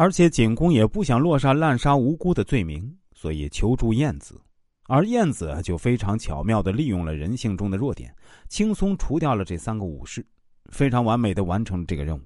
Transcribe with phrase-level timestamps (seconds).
[0.00, 4.40] 而且景公也不想落下滥杀无辜的罪名，所以求助晏子。
[4.84, 8.10] 而晏子就非常巧妙的利用了人性中的弱点，
[8.48, 10.24] 轻松除掉了这三个武士，
[10.70, 12.22] 非常完美的完成了这个任务。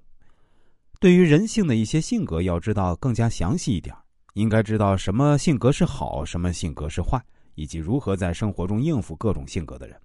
[1.00, 3.92] 对于人性的一些性格，要知道更加详细一点，
[4.34, 7.20] 应该知道什么性格是好，什么性格是坏，
[7.56, 10.00] 以及如何在生活中应付各种性格的人。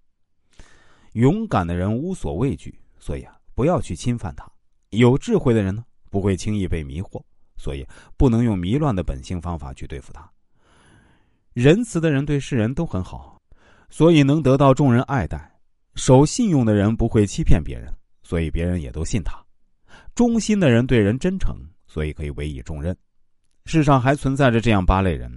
[1.13, 4.43] 勇敢的人无所畏惧，所以啊，不要去侵犯他；
[4.89, 7.21] 有智慧的人呢，不会轻易被迷惑，
[7.59, 7.85] 所以
[8.17, 10.27] 不能用迷乱的本性方法去对付他。
[11.53, 13.39] 仁慈的人对世人都很好，
[13.89, 15.37] 所以能得到众人爱戴；
[15.95, 19.33] 守信用的人不会欺骗别人，所以别人也都信他；
[20.15, 22.95] 忠心的人对人真诚，所以可以委以重任。
[23.65, 25.29] 世上还存在着这样八类人：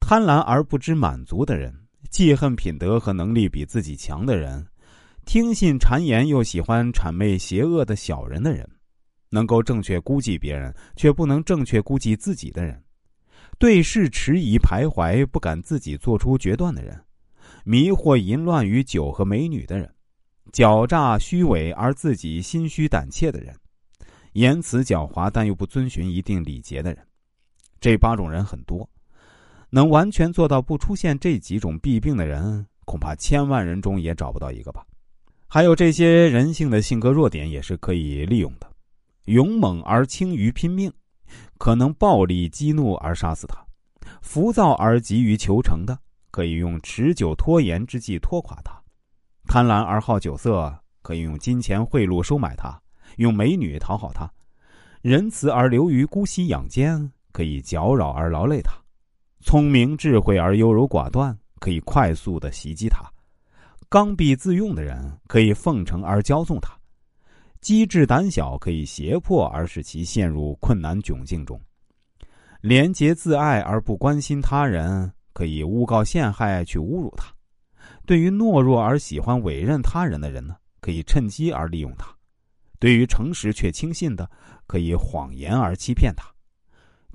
[0.00, 1.72] 贪婪而不知满足的人，
[2.10, 4.66] 记恨品德和能力比自己强的人，
[5.24, 8.68] 听信谗言又喜欢谄媚邪恶的小人的人，
[9.36, 12.82] 能够正确估计别人却不能正确估计自己的人。
[13.58, 16.96] 对事迟疑徘徊，不敢自己做出决断的人；
[17.64, 19.86] 迷惑淫乱于酒和美女的人；
[20.52, 23.54] 狡诈虚伪而自己心虚胆怯的人；
[24.32, 27.06] 言辞狡猾但又不遵循一定礼节的人。
[27.78, 28.88] 这八种人很多，
[29.68, 34.82] 能完全做到不出现这几种弊病的人，恐怕千万人中也找不到一个吧。
[35.48, 38.70] 还有这些人性的性格弱点也是可以利用的：
[39.26, 40.92] 勇猛而轻于拼命。
[41.58, 43.58] 可能暴力激怒而杀死他，
[44.20, 45.98] 浮躁而急于求成的，
[46.30, 48.72] 可以用持久拖延之计拖垮他；
[49.48, 52.80] 贪婪而好酒色，可以用金钱贿赂收买他，
[53.16, 54.28] 用美女讨好他；
[55.02, 58.72] 仁慈而流于姑息养奸，可以搅扰而劳累他；
[59.40, 62.98] 聪明智慧而优柔寡断，可以快速的袭击他；
[63.88, 66.75] 刚愎自用的人，可以奉承而骄纵他。
[67.66, 71.60] 机智胆小可以胁迫而使其陷入困难窘境中，
[72.60, 77.26] 廉洁自爱而不关心他人，可以诬告陷害去侮辱他；
[78.06, 82.06] 对于懦弱而喜欢委任他人的人呢，可以趁机而利用他；
[82.78, 84.30] 对于诚实却轻信的，
[84.68, 86.32] 可以谎言而欺骗他。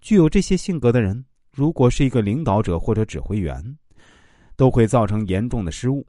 [0.02, 1.24] 具有这些性格的人，
[1.54, 3.64] 如果是一个领导者或者指挥员，
[4.58, 6.06] 都会造成严重的失误。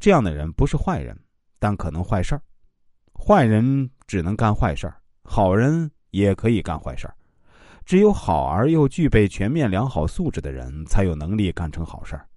[0.00, 1.14] 这样的人不是坏人，
[1.58, 2.40] 但可能坏事儿。
[3.26, 7.14] 坏人只能干坏事儿，好人也可以干坏事儿。
[7.86, 12.28] 只有好而又具备全面良好素质的人，才有能力干成好事儿。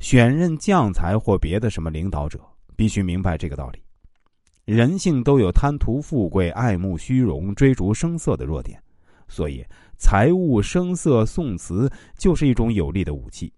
[0.00, 2.38] 选任将才或别的什么领导者，
[2.76, 3.82] 必须明白这个道理。
[4.66, 8.78] 人性都有贪图富贵、爱慕虚荣、追逐声色的弱点，
[9.28, 9.64] 所以
[9.96, 13.50] 财物、声色、颂词就是一种有力的武器。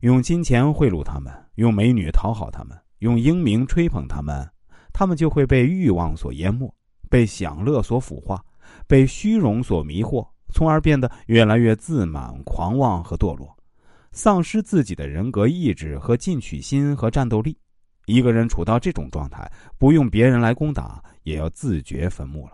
[0.00, 4.48] 用金钱贿赂他们，用美女讨好他们，用英明吹捧他们。
[4.98, 6.74] 他们就会被欲望所淹没，
[7.10, 8.42] 被享乐所腐化，
[8.86, 13.54] 被虚荣所迷惑，从而变得越来越自满、狂妄和堕落，
[14.12, 17.58] 丧失自己的人格意志和进取心和战斗力。
[18.06, 19.46] 一个人处到这种状态，
[19.76, 22.52] 不用别人来攻打，也要自掘坟墓了。